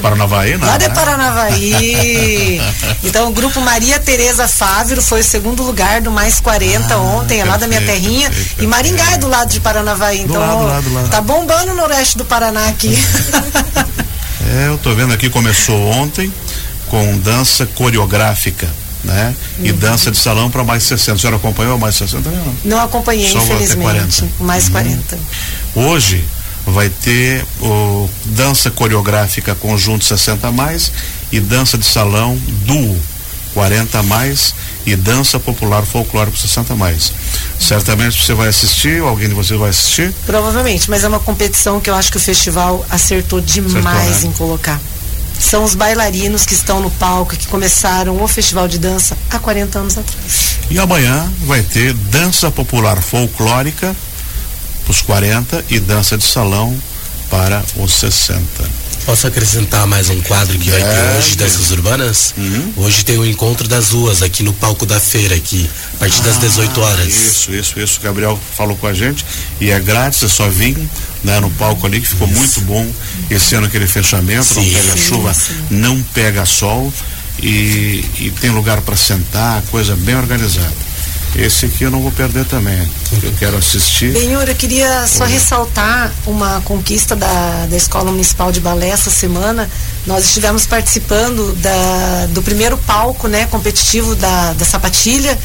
Paranavaí, 0.00 0.56
não? 0.56 0.66
Lá 0.66 0.76
de 0.76 0.88
né? 0.88 0.94
Paranavaí. 0.94 2.60
então 3.04 3.28
o 3.28 3.32
grupo 3.32 3.60
Maria 3.60 3.98
Tereza 3.98 4.48
Fávero 4.48 5.02
foi 5.02 5.20
o 5.20 5.24
segundo 5.24 5.62
lugar 5.62 6.00
do 6.00 6.10
mais 6.10 6.40
40 6.40 6.92
ah, 6.92 6.98
ontem, 6.98 7.40
é 7.40 7.44
lá 7.44 7.56
da 7.56 7.66
minha 7.66 7.80
terrinha. 7.80 8.30
Perfeito, 8.30 8.64
e 8.64 8.66
Maringá 8.66 9.12
é 9.12 9.18
do 9.18 9.28
lado 9.28 9.50
de 9.50 9.60
Paranavaí. 9.60 10.20
Então 10.20 10.40
lado, 10.40 10.64
lado, 10.64 10.94
lado. 10.94 11.08
tá 11.08 11.20
bombando 11.20 11.74
no 11.74 11.84
oeste 11.84 12.18
do 12.18 12.24
Paraná 12.24 12.68
aqui. 12.68 12.96
é, 14.48 14.68
eu 14.68 14.78
tô 14.78 14.94
vendo 14.94 15.12
aqui, 15.12 15.28
começou 15.28 15.78
ontem 15.90 16.32
com 16.88 17.18
dança 17.18 17.66
coreográfica. 17.66 18.68
Né? 19.02 19.34
Uhum. 19.58 19.64
E 19.64 19.72
dança 19.72 20.10
de 20.10 20.18
salão 20.18 20.50
para 20.50 20.62
mais 20.62 20.82
60. 20.82 21.12
A 21.12 21.18
senhora 21.18 21.36
acompanhou 21.36 21.78
mais 21.78 21.94
60? 21.96 22.28
Não, 22.30 22.56
não 22.64 22.80
acompanhei, 22.80 23.30
Só 23.30 23.38
infelizmente. 23.38 24.24
Mais 24.38 24.66
uhum. 24.66 24.72
40. 24.72 25.18
Hoje, 25.74 26.22
vai 26.70 26.88
ter 26.88 27.44
o 27.60 28.08
dança 28.26 28.70
coreográfica 28.70 29.54
conjunto 29.54 30.04
60 30.04 30.50
mais 30.52 30.92
e 31.30 31.40
dança 31.40 31.76
de 31.76 31.84
salão 31.84 32.38
duo 32.64 32.98
40 33.54 34.02
mais 34.04 34.54
e 34.86 34.96
dança 34.96 35.38
popular 35.38 35.84
folclórico 35.84 36.36
60 36.36 36.74
mais. 36.76 37.12
Certamente 37.58 38.24
você 38.24 38.32
vai 38.32 38.48
assistir, 38.48 39.02
alguém 39.02 39.28
de 39.28 39.34
vocês 39.34 39.58
vai 39.58 39.70
assistir? 39.70 40.12
Provavelmente, 40.24 40.88
mas 40.88 41.04
é 41.04 41.08
uma 41.08 41.20
competição 41.20 41.80
que 41.80 41.90
eu 41.90 41.94
acho 41.94 42.10
que 42.10 42.16
o 42.16 42.20
festival 42.20 42.84
acertou 42.88 43.40
demais 43.40 43.86
acertou, 43.86 44.22
né? 44.22 44.26
em 44.28 44.32
colocar. 44.32 44.80
São 45.38 45.64
os 45.64 45.74
bailarinos 45.74 46.44
que 46.44 46.54
estão 46.54 46.80
no 46.80 46.90
palco, 46.90 47.34
que 47.34 47.48
começaram 47.48 48.22
o 48.22 48.28
festival 48.28 48.68
de 48.68 48.78
dança 48.78 49.16
há 49.30 49.38
40 49.38 49.78
anos 49.78 49.98
atrás. 49.98 50.58
E 50.70 50.78
amanhã 50.78 51.30
vai 51.44 51.62
ter 51.62 51.94
dança 51.94 52.50
popular 52.50 53.00
folclórica 53.02 53.96
os 54.88 55.02
40 55.02 55.64
e 55.68 55.78
dança 55.78 56.16
de 56.16 56.24
salão 56.24 56.76
para 57.28 57.62
os 57.76 57.92
60. 57.94 58.44
Posso 59.06 59.26
acrescentar 59.26 59.86
mais 59.86 60.10
um 60.10 60.20
quadro 60.20 60.58
que 60.58 60.68
é, 60.68 60.72
vai 60.72 60.82
ter 60.82 61.18
hoje 61.18 61.36
danças 61.36 61.70
urbanas? 61.70 62.34
Uhum. 62.36 62.72
Hoje 62.76 63.04
tem 63.04 63.18
o 63.18 63.24
encontro 63.24 63.66
das 63.66 63.90
ruas 63.90 64.22
aqui 64.22 64.42
no 64.42 64.52
palco 64.52 64.84
da 64.84 65.00
feira 65.00 65.34
aqui, 65.34 65.68
a 65.94 65.96
partir 65.98 66.20
ah, 66.20 66.24
das 66.24 66.38
18 66.38 66.80
horas. 66.80 67.06
Isso, 67.06 67.52
isso, 67.52 67.80
isso. 67.80 67.98
O 67.98 68.02
Gabriel 68.02 68.38
falou 68.56 68.76
com 68.76 68.86
a 68.86 68.92
gente 68.92 69.24
e 69.60 69.70
é 69.70 69.80
grátis, 69.80 70.22
é 70.22 70.28
só 70.28 70.48
vir 70.48 70.76
né, 71.24 71.40
no 71.40 71.50
palco 71.52 71.86
ali 71.86 72.00
que 72.00 72.08
ficou 72.08 72.28
isso. 72.28 72.38
muito 72.38 72.60
bom. 72.62 72.86
Esse 73.30 73.54
ano 73.54 73.66
aquele 73.66 73.86
fechamento, 73.86 74.44
sim, 74.44 74.60
não 74.60 74.80
pega 74.80 74.92
sim, 74.92 74.98
chuva, 74.98 75.34
sim. 75.34 75.66
não 75.70 76.02
pega 76.02 76.46
sol 76.46 76.92
e, 77.42 78.04
e 78.18 78.32
tem 78.40 78.50
lugar 78.50 78.80
para 78.82 78.96
sentar, 78.96 79.62
coisa 79.70 79.96
bem 79.96 80.16
organizada. 80.16 80.89
Esse 81.36 81.66
aqui 81.66 81.84
eu 81.84 81.90
não 81.90 82.02
vou 82.02 82.10
perder 82.12 82.44
também. 82.44 82.88
Eu 83.22 83.32
quero 83.38 83.56
assistir. 83.56 84.12
Benhor, 84.12 84.48
eu 84.48 84.54
queria 84.54 85.06
só 85.06 85.24
Oi. 85.24 85.30
ressaltar 85.30 86.12
uma 86.26 86.60
conquista 86.62 87.14
da, 87.14 87.66
da 87.66 87.76
Escola 87.76 88.10
Municipal 88.10 88.50
de 88.50 88.60
Balé 88.60 88.88
essa 88.88 89.10
semana. 89.10 89.70
Nós 90.06 90.24
estivemos 90.24 90.66
participando 90.66 91.52
da, 91.56 92.26
do 92.30 92.42
primeiro 92.42 92.76
palco 92.78 93.28
né, 93.28 93.46
competitivo 93.46 94.14
da, 94.16 94.52
da 94.54 94.64
sapatilha 94.64 95.38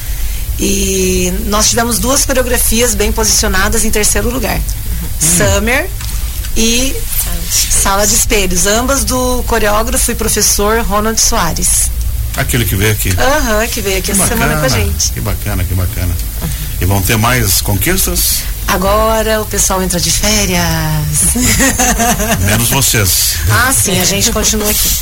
e 0.60 1.34
nós 1.46 1.70
tivemos 1.70 2.00
duas 2.00 2.26
coreografias 2.26 2.96
bem 2.96 3.12
posicionadas 3.12 3.86
em 3.86 3.92
terceiro 3.92 4.30
lugar. 4.30 4.58
Hum. 4.58 5.08
Summer 5.20 5.90
e 6.58 6.96
Sala 7.50 8.08
de 8.08 8.16
Espelhos, 8.16 8.66
ambas 8.66 9.04
do 9.04 9.44
coreógrafo 9.48 10.12
e 10.12 10.16
professor 10.16 10.82
Ronald 10.82 11.20
Soares. 11.20 11.92
Aquele 12.38 12.66
que 12.66 12.76
veio 12.76 12.92
aqui. 12.92 13.10
Aham, 13.18 13.60
uhum, 13.60 13.68
que 13.68 13.82
veio 13.82 13.98
aqui 13.98 14.08
que 14.08 14.12
essa 14.12 14.24
bacana, 14.24 14.42
semana 14.42 14.60
com 14.60 14.66
a 14.66 14.80
gente. 14.80 15.12
Que 15.12 15.22
bacana, 15.22 15.64
que 15.64 15.74
bacana. 15.74 16.14
Uhum. 16.42 16.50
E 16.82 16.86
vão 16.86 17.02
ter 17.02 17.18
mais 17.18 17.62
conquistas? 17.62 18.44
Agora 18.68 19.42
o 19.42 19.46
pessoal 19.46 19.82
entra 19.82 20.00
de 20.00 20.12
férias. 20.12 20.62
Menos 22.46 22.70
vocês. 22.70 23.36
Ah, 23.50 23.72
sim, 23.72 24.00
a 24.00 24.06
gente 24.06 24.32
continua 24.32 24.70
aqui. 24.70 25.00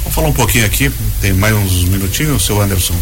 Vamos 0.00 0.14
falar 0.14 0.28
um 0.28 0.32
pouquinho 0.32 0.66
aqui, 0.66 0.92
tem 1.20 1.32
mais 1.32 1.54
uns 1.54 1.84
minutinhos, 1.84 2.44
seu 2.44 2.60
Anderson. 2.60 2.94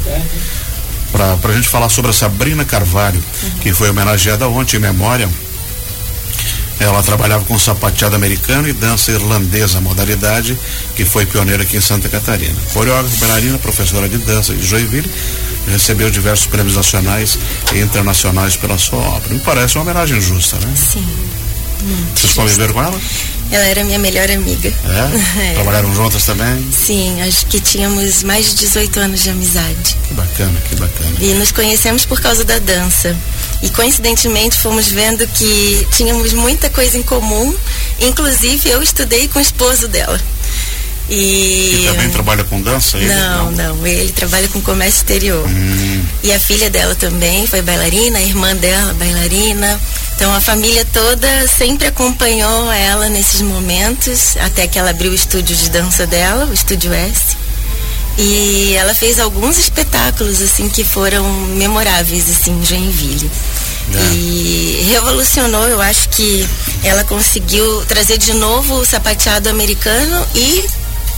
Para 1.10 1.36
a 1.42 1.54
gente 1.54 1.68
falar 1.68 1.88
sobre 1.88 2.10
a 2.10 2.14
Sabrina 2.14 2.64
Carvalho, 2.64 3.22
uhum. 3.42 3.50
que 3.60 3.72
foi 3.72 3.90
homenageada 3.90 4.48
ontem 4.48 4.76
em 4.76 4.80
memória 4.80 5.28
ela 6.80 7.02
trabalhava 7.02 7.44
com 7.44 7.58
sapateado 7.58 8.16
americano 8.16 8.68
e 8.68 8.72
dança 8.72 9.12
irlandesa, 9.12 9.80
modalidade 9.80 10.58
que 10.96 11.04
foi 11.04 11.26
pioneira 11.26 11.62
aqui 11.62 11.76
em 11.76 11.80
Santa 11.80 12.08
Catarina. 12.08 12.56
Coreógrafa, 12.72 13.16
bailarina, 13.18 13.58
professora 13.58 14.08
de 14.08 14.18
dança 14.18 14.54
de 14.54 14.66
Joinville, 14.66 15.10
recebeu 15.68 16.10
diversos 16.10 16.46
prêmios 16.46 16.76
nacionais 16.76 17.38
e 17.72 17.80
internacionais 17.80 18.56
pela 18.56 18.78
sua 18.78 18.98
obra. 18.98 19.32
Me 19.32 19.40
parece 19.40 19.76
uma 19.76 19.82
homenagem 19.82 20.20
justa, 20.20 20.56
né? 20.56 20.74
Sim. 20.76 21.06
Vocês 22.14 22.32
conviveram 22.32 22.74
com 22.74 22.82
ela? 22.82 23.00
Ela 23.52 23.66
era 23.66 23.84
minha 23.84 23.98
melhor 23.98 24.30
amiga. 24.30 24.68
É? 24.68 25.50
é? 25.50 25.54
Trabalharam 25.54 25.94
juntas 25.94 26.24
também? 26.24 26.66
Sim, 26.72 27.20
acho 27.20 27.44
que 27.46 27.60
tínhamos 27.60 28.22
mais 28.22 28.48
de 28.50 28.54
18 28.56 28.98
anos 28.98 29.22
de 29.22 29.30
amizade. 29.30 29.96
Que 30.08 30.14
bacana, 30.14 30.60
que 30.68 30.74
bacana. 30.76 31.16
E 31.20 31.34
nos 31.34 31.52
conhecemos 31.52 32.06
por 32.06 32.20
causa 32.20 32.44
da 32.44 32.58
dança. 32.58 33.14
E 33.62 33.68
coincidentemente 33.68 34.58
fomos 34.58 34.88
vendo 34.90 35.26
que 35.28 35.86
tínhamos 35.92 36.32
muita 36.32 36.70
coisa 36.70 36.96
em 36.96 37.02
comum, 37.02 37.54
inclusive 38.00 38.70
eu 38.70 38.82
estudei 38.82 39.28
com 39.28 39.38
o 39.38 39.42
esposo 39.42 39.86
dela. 39.86 40.18
E, 41.08 41.82
e 41.82 41.86
também 41.88 42.08
trabalha 42.08 42.42
com 42.44 42.60
dança? 42.62 42.96
Ele? 42.96 43.06
Não, 43.06 43.52
não, 43.52 43.76
não, 43.76 43.86
ele 43.86 44.12
trabalha 44.12 44.48
com 44.48 44.62
comércio 44.62 45.00
exterior. 45.00 45.46
Hum. 45.46 46.04
E 46.22 46.32
a 46.32 46.40
filha 46.40 46.70
dela 46.70 46.94
também 46.94 47.46
foi 47.46 47.60
bailarina, 47.60 48.18
a 48.18 48.22
irmã 48.22 48.56
dela 48.56 48.94
bailarina. 48.94 49.78
Então 50.22 50.32
a 50.32 50.40
família 50.40 50.86
toda 50.92 51.48
sempre 51.48 51.88
acompanhou 51.88 52.70
ela 52.70 53.08
nesses 53.08 53.40
momentos, 53.40 54.36
até 54.36 54.68
que 54.68 54.78
ela 54.78 54.90
abriu 54.90 55.10
o 55.10 55.14
estúdio 55.16 55.56
de 55.56 55.68
dança 55.68 56.06
dela, 56.06 56.46
o 56.46 56.54
Estúdio 56.54 56.92
S. 56.92 57.36
E 58.16 58.72
ela 58.76 58.94
fez 58.94 59.18
alguns 59.18 59.58
espetáculos 59.58 60.40
assim 60.40 60.68
que 60.68 60.84
foram 60.84 61.28
memoráveis 61.56 62.30
assim 62.30 62.52
em 62.52 62.64
Joinville. 62.64 63.28
É. 63.92 64.14
E 64.14 64.86
revolucionou, 64.92 65.66
eu 65.66 65.82
acho 65.82 66.08
que 66.10 66.48
ela 66.84 67.02
conseguiu 67.02 67.84
trazer 67.86 68.16
de 68.16 68.32
novo 68.32 68.76
o 68.76 68.86
sapateado 68.86 69.48
americano 69.48 70.24
e 70.36 70.64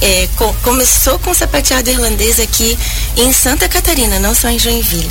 é, 0.01 0.29
co 0.39 0.51
começou 0.63 1.19
com 1.19 1.33
o 1.33 1.35
sapateado 1.35 1.91
irlandês 1.91 2.41
aqui 2.41 2.79
em 3.19 3.31
Santa 3.35 3.69
Catarina, 3.69 4.19
não 4.19 4.35
só 4.35 4.49
em 4.49 4.59
Joinville. 4.59 5.11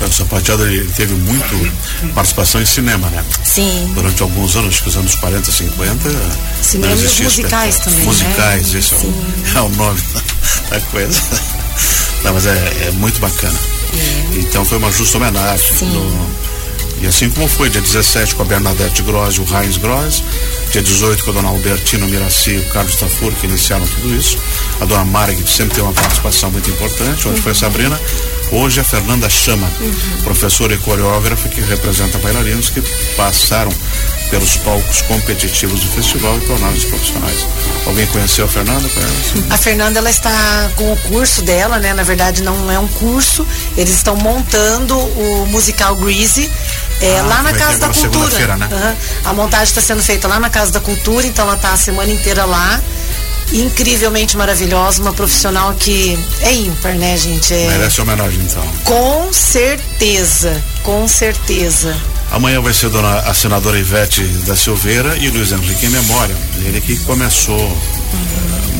O 0.00 0.12
sapateado 0.12 0.66
ele 0.66 0.88
teve 0.92 1.14
muito 1.14 1.72
participação 2.14 2.60
em 2.60 2.66
cinema, 2.66 3.08
né? 3.08 3.24
Sim. 3.44 3.92
Durante 3.94 4.22
alguns 4.22 4.54
anos, 4.56 4.74
acho 4.74 4.82
que 4.82 4.88
os 4.90 4.96
anos 4.96 5.14
40, 5.14 5.50
50. 5.50 6.10
Cinema 6.62 6.92
e 6.92 7.22
musicais 7.22 7.78
também. 7.78 8.04
Musicais, 8.04 8.72
né? 8.72 8.78
esse 8.78 8.94
é 8.94 8.98
o, 8.98 9.56
é 9.56 9.60
o, 9.62 9.68
nome 9.70 10.00
da 10.70 10.80
coisa. 10.80 11.20
Não, 12.24 12.34
mas 12.34 12.46
é, 12.46 12.86
é 12.88 12.90
muito 12.92 13.20
bacana. 13.20 13.58
É. 13.94 14.38
Então 14.38 14.64
foi 14.64 14.78
uma 14.78 14.92
justa 14.92 15.16
homenagem. 15.16 15.76
Sim. 15.78 15.86
No, 15.86 16.30
e 17.00 17.06
assim 17.06 17.28
como 17.30 17.46
foi, 17.46 17.68
dia 17.68 17.80
17 17.80 18.34
com 18.34 18.42
a 18.42 18.44
Bernadette 18.44 19.02
Gross 19.02 19.36
e 19.36 19.40
o 19.40 19.44
Heinz 19.44 19.76
Gross, 19.76 20.22
dia 20.70 20.82
18 20.82 21.24
com 21.24 21.30
a 21.30 21.34
dona 21.34 21.48
Albertina 21.48 22.06
Miraci 22.06 22.52
e 22.52 22.58
o 22.58 22.64
Carlos 22.70 22.96
Tafur, 22.96 23.32
que 23.32 23.46
iniciaram 23.46 23.86
tudo 23.86 24.14
isso. 24.14 24.38
A 24.80 24.84
dona 24.84 25.04
Margit 25.04 25.48
sempre 25.48 25.74
tem 25.74 25.84
uma 25.84 25.92
participação 25.92 26.50
muito 26.50 26.70
importante, 26.70 27.28
onde 27.28 27.36
uhum. 27.36 27.42
foi 27.42 27.52
a 27.52 27.54
Sabrina. 27.54 28.00
Hoje 28.50 28.80
a 28.80 28.84
Fernanda 28.84 29.28
Chama, 29.28 29.68
uhum. 29.80 30.22
professora 30.22 30.74
e 30.74 30.78
coreógrafa 30.78 31.48
que 31.48 31.60
representa 31.60 32.16
bailarinos 32.18 32.70
que 32.70 32.80
passaram 33.16 33.72
pelos 34.30 34.56
palcos 34.56 35.02
competitivos 35.02 35.80
do 35.80 35.86
festival 35.88 36.36
e 36.38 36.40
tornaram-se 36.40 36.86
profissionais. 36.86 37.46
Alguém 37.86 38.06
conheceu 38.06 38.44
a 38.44 38.48
Fernanda? 38.48 38.88
Conhece? 38.88 39.44
A 39.50 39.56
Fernanda 39.56 39.98
ela 39.98 40.10
está 40.10 40.70
com 40.76 40.92
o 40.92 40.96
curso 40.96 41.42
dela, 41.42 41.78
né? 41.78 41.94
Na 41.94 42.02
verdade 42.02 42.42
não 42.42 42.70
é 42.70 42.78
um 42.78 42.88
curso, 42.88 43.46
eles 43.76 43.94
estão 43.94 44.16
montando 44.16 44.96
o 44.98 45.46
musical 45.46 45.94
Greasy 45.96 46.50
é, 47.00 47.18
Ah, 47.18 47.22
lá 47.22 47.42
na 47.42 47.52
ter 47.52 47.58
Casa 47.58 47.78
da 47.78 47.88
Cultura. 47.88 48.56
né? 48.56 48.68
Aham. 48.72 48.96
A 49.24 49.32
montagem 49.32 49.64
está 49.66 49.80
sendo 49.80 50.02
feita 50.02 50.26
lá 50.28 50.38
na 50.40 50.50
Casa 50.50 50.72
da 50.72 50.80
Cultura, 50.80 51.26
então 51.26 51.44
ela 51.46 51.56
está 51.56 51.72
a 51.72 51.76
semana 51.76 52.10
inteira 52.12 52.44
lá. 52.44 52.80
Incrivelmente 53.52 54.36
maravilhosa, 54.36 55.00
uma 55.00 55.12
profissional 55.12 55.72
que 55.74 56.18
é 56.40 56.52
ímpar, 56.52 56.94
né, 56.94 57.16
gente? 57.16 57.54
É, 57.54 57.68
Merece 57.68 58.00
homenagem 58.00 58.40
então. 58.40 58.62
com 58.84 59.32
certeza, 59.32 60.60
com 60.82 61.06
certeza. 61.06 61.96
Amanhã 62.32 62.60
vai 62.60 62.74
ser 62.74 62.88
dona, 62.90 63.20
a 63.20 63.32
senadora 63.32 63.78
Ivete 63.78 64.22
da 64.46 64.56
Silveira 64.56 65.16
e 65.16 65.28
Luiz 65.30 65.52
Henrique 65.52 65.86
em 65.86 65.90
memória. 65.90 66.36
Ele 66.64 66.80
que 66.80 66.96
começou 67.04 67.56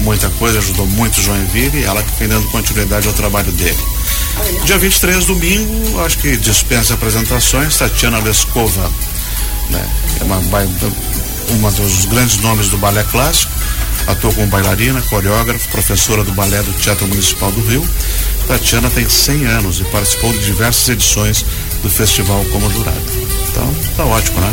muita 0.07 0.31
coisa, 0.31 0.59
ajudou 0.59 0.87
muito 0.87 1.19
o 1.19 1.23
Joinville 1.23 1.85
ela 1.85 2.03
que 2.03 2.19
vem 2.19 2.29
dando 2.29 2.47
continuidade 2.49 3.09
ao 3.09 3.15
trabalho 3.15 3.51
dele. 3.53 3.79
Dia 4.65 4.79
23, 4.79 5.25
domingo, 5.25 6.01
acho 6.01 6.19
que 6.19 6.37
dispensa 6.37 6.95
apresentações, 6.95 7.77
Tatiana 7.77 8.19
Lescova, 8.19 8.91
né? 9.71 9.85
É 10.21 10.25
uma, 10.25 10.41
uma 11.51 11.71
dos 11.73 12.05
grandes 12.05 12.37
nomes 12.39 12.69
do 12.69 12.79
balé 12.79 13.03
clássico, 13.11 13.51
atuou 14.07 14.33
como 14.35 14.47
bailarina, 14.47 15.01
coreógrafa, 15.03 15.69
professora 15.71 16.23
do 16.23 16.33
balé 16.33 16.63
do 16.63 16.73
Teatro 16.75 17.07
Municipal 17.09 17.51
do 17.51 17.61
Rio. 17.63 17.89
Tatiana 18.47 18.89
tem 18.91 19.09
100 19.09 19.47
anos 19.47 19.81
e 19.81 19.85
participou 19.85 20.33
de 20.33 20.39
diversas 20.45 20.89
edições 20.89 21.45
do 21.83 21.91
festival 21.91 22.45
como 22.53 22.71
jurado. 22.71 23.03
Então, 23.49 23.75
tá 23.97 24.05
ótimo, 24.05 24.41
né? 24.41 24.53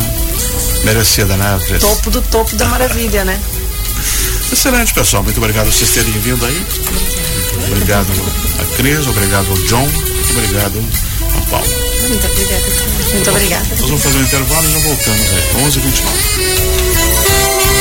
Merecida, 0.83 1.37
né, 1.37 1.59
Cris? 1.67 1.79
Topo 1.79 2.09
do 2.09 2.21
topo 2.23 2.55
da 2.55 2.65
maravilha, 2.65 3.23
né? 3.23 3.39
Excelente, 4.53 4.93
pessoal. 4.93 5.23
Muito 5.23 5.39
obrigado 5.39 5.65
por 5.65 5.73
vocês 5.73 5.89
terem 5.89 6.11
vindo 6.19 6.45
aí. 6.45 6.63
Obrigado 7.71 8.07
a 8.61 8.65
Cris, 8.77 9.07
obrigado 9.07 9.49
ao 9.49 9.57
John, 9.63 9.89
obrigado 10.29 10.79
a 11.35 11.41
Paulo. 11.49 11.65
Muito 12.07 12.27
obrigada. 12.27 12.67
Muito 13.13 13.31
obrigada. 13.31 13.67
Nós 13.71 13.89
vamos 13.89 14.03
fazer 14.03 14.19
um 14.19 14.21
intervalo 14.21 14.69
e 14.69 14.71
já 14.71 14.77
voltamos 14.77 15.31
aí. 15.31 15.41
11h29. 15.65 17.72